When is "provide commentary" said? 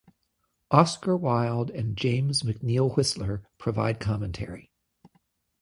3.59-4.71